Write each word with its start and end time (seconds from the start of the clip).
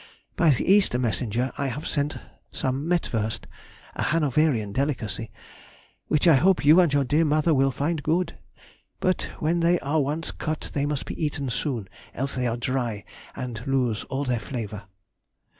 By 0.35 0.49
the 0.49 0.65
Easter 0.67 0.97
messenger 0.97 1.51
I 1.59 1.67
have 1.67 1.85
sent 1.87 2.17
some 2.51 2.87
mettwurst 2.89 3.45
[a 3.95 4.01
Hanoverian 4.01 4.71
delicacy], 4.73 5.29
which 6.07 6.27
I 6.27 6.33
hope 6.37 6.65
you 6.65 6.79
and 6.79 6.91
your 6.91 7.03
dear 7.03 7.23
mother 7.23 7.53
will 7.53 7.69
find 7.69 8.01
good, 8.01 8.35
but 8.99 9.29
when 9.37 9.59
they 9.59 9.79
are 9.81 10.01
once 10.01 10.31
cut 10.31 10.71
they 10.73 10.87
must 10.87 11.05
be 11.05 11.23
eaten 11.23 11.51
soon, 11.51 11.87
else 12.15 12.33
they 12.33 12.47
are 12.47 12.57
dry 12.57 13.03
and 13.35 13.61
lose 13.67 14.03
all 14.05 14.23
their 14.25 14.39
flavour. 14.39 14.85